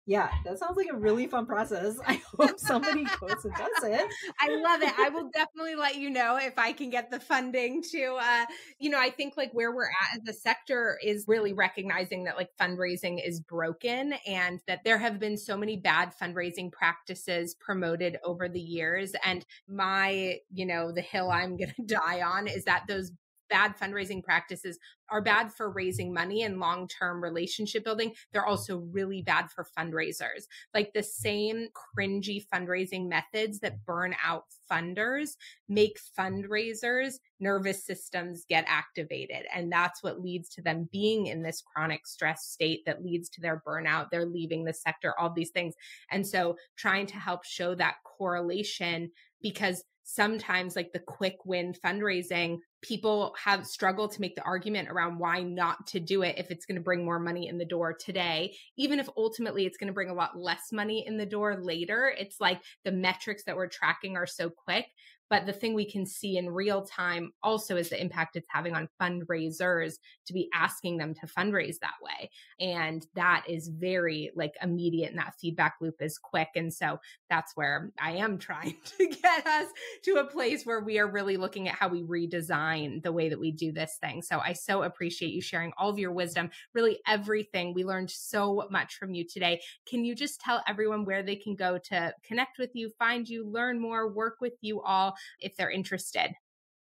[0.09, 1.99] Yeah, that sounds like a really fun process.
[2.07, 4.07] I hope somebody goes and does it.
[4.41, 4.91] I love it.
[4.97, 8.45] I will definitely let you know if I can get the funding to uh
[8.79, 12.37] you know, I think like where we're at as a sector is really recognizing that
[12.37, 18.17] like fundraising is broken and that there have been so many bad fundraising practices promoted
[18.25, 22.63] over the years and my, you know, the hill I'm going to die on is
[22.63, 23.11] that those
[23.49, 24.77] bad fundraising practices
[25.09, 28.13] are bad for raising money and long term relationship building.
[28.31, 30.45] They're also really bad for fundraisers.
[30.73, 35.31] Like the same cringy fundraising methods that burn out funders
[35.67, 39.45] make fundraisers nervous systems get activated.
[39.53, 43.41] And that's what leads to them being in this chronic stress state that leads to
[43.41, 44.09] their burnout.
[44.11, 45.75] They're leaving the sector, all these things.
[46.11, 52.57] And so trying to help show that correlation because sometimes like the quick win fundraising
[52.81, 56.65] people have struggled to make the argument around why not to do it if it's
[56.65, 58.55] going to bring more money in the door today.
[58.77, 62.13] Even if ultimately it's going to bring a lot less money in the door later
[62.17, 64.87] it's like the metrics that we're tracking are so quick
[65.29, 68.75] but the thing we can see in real time also is the impact it's having
[68.75, 69.93] on fundraisers
[70.25, 72.29] to be asking them to fundraise that way.
[72.59, 76.49] And that is very like immediate and that feedback loop is quick.
[76.55, 76.99] And so
[77.29, 79.67] that's where I am trying to get us
[80.05, 83.39] to a place where we are really looking at how we redesign the way that
[83.39, 84.21] we do this thing.
[84.21, 87.73] So I so appreciate you sharing all of your wisdom, really everything.
[87.73, 89.61] We learned so much from you today.
[89.87, 93.47] Can you just tell everyone where they can go to connect with you, find you,
[93.47, 95.15] learn more, work with you all?
[95.39, 96.33] If they're interested?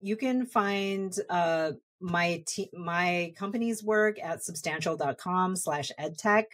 [0.01, 6.45] You can find uh, my te- my company's work at substantial.com slash edtech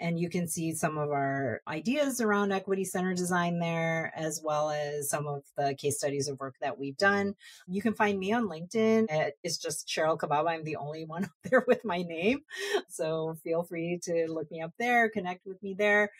[0.00, 4.70] and you can see some of our ideas around equity center design there as well
[4.70, 7.34] as some of the case studies of work that we've done.
[7.68, 9.06] You can find me on linkedin.
[9.42, 12.40] It's just Sheryl Cababa i'm the only one up there with my name.
[12.88, 16.10] So feel free to look me up there connect with me there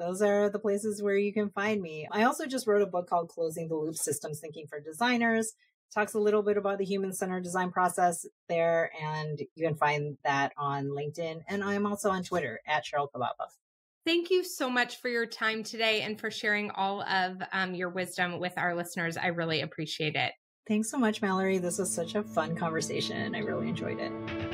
[0.00, 2.08] those are the places where you can find me.
[2.10, 5.52] I also just wrote a book called Closing the Loop Systems Thinking for Designers.
[5.94, 10.16] Talks a little bit about the human centered design process there, and you can find
[10.24, 11.42] that on LinkedIn.
[11.48, 13.48] And I'm also on Twitter at Sheryl Cababa.
[14.06, 17.90] Thank you so much for your time today and for sharing all of um, your
[17.90, 19.18] wisdom with our listeners.
[19.18, 20.32] I really appreciate it.
[20.66, 21.58] Thanks so much, Mallory.
[21.58, 23.34] This was such a fun conversation.
[23.34, 24.49] I really enjoyed it.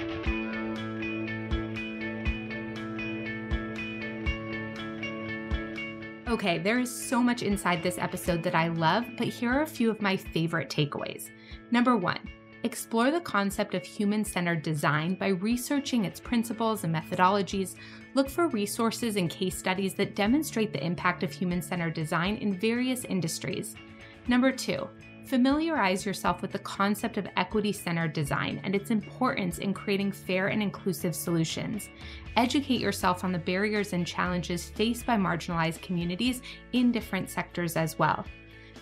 [6.36, 9.66] Okay, there is so much inside this episode that I love, but here are a
[9.66, 11.30] few of my favorite takeaways.
[11.70, 12.18] Number one,
[12.62, 17.76] explore the concept of human centered design by researching its principles and methodologies.
[18.12, 22.52] Look for resources and case studies that demonstrate the impact of human centered design in
[22.52, 23.74] various industries.
[24.28, 24.90] Number two,
[25.26, 30.46] Familiarize yourself with the concept of equity centered design and its importance in creating fair
[30.46, 31.88] and inclusive solutions.
[32.36, 36.42] Educate yourself on the barriers and challenges faced by marginalized communities
[36.74, 38.24] in different sectors as well.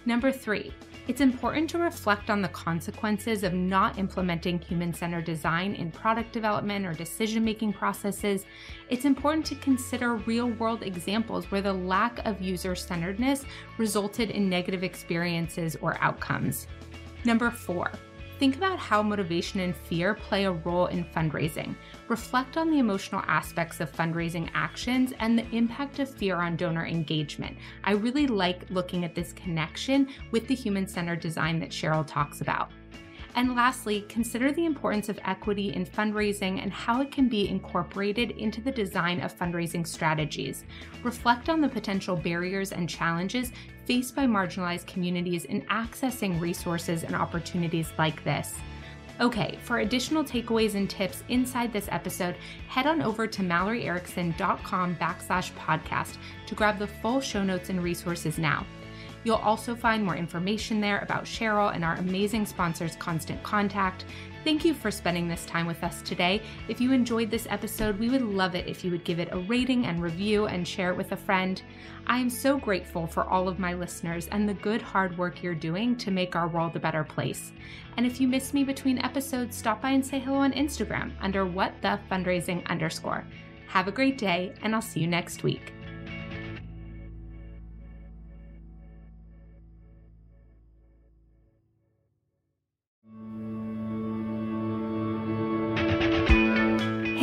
[0.07, 0.73] Number three,
[1.09, 6.33] it's important to reflect on the consequences of not implementing human centered design in product
[6.33, 8.45] development or decision making processes.
[8.89, 13.45] It's important to consider real world examples where the lack of user centeredness
[13.79, 16.67] resulted in negative experiences or outcomes.
[17.25, 17.91] Number four,
[18.39, 21.77] Think about how motivation and fear play a role in fundraising.
[22.09, 26.85] Reflect on the emotional aspects of fundraising actions and the impact of fear on donor
[26.85, 27.57] engagement.
[27.85, 32.41] I really like looking at this connection with the human centered design that Sheryl talks
[32.41, 32.71] about.
[33.37, 38.31] And lastly, consider the importance of equity in fundraising and how it can be incorporated
[38.33, 40.65] into the design of fundraising strategies.
[41.03, 43.51] Reflect on the potential barriers and challenges
[43.87, 48.55] faced by marginalized communities in accessing resources and opportunities like this.
[49.21, 52.37] Okay, for additional takeaways and tips inside this episode,
[52.69, 56.17] head on over to malloryerickson.com backslash podcast
[56.47, 58.67] to grab the full show notes and resources now.
[59.25, 64.05] You'll also find more information there about Sheryl and our amazing sponsors, Constant Contact.
[64.45, 66.43] Thank you for spending this time with us today.
[66.69, 69.39] If you enjoyed this episode, we would love it if you would give it a
[69.39, 71.63] rating and review and share it with a friend.
[72.07, 75.55] I am so grateful for all of my listeners and the good hard work you're
[75.55, 77.53] doing to make our world a better place.
[77.97, 81.47] And if you miss me between episodes, stop by and say hello on Instagram under
[81.47, 83.25] what the fundraising underscore.
[83.69, 85.73] Have a great day, and I'll see you next week.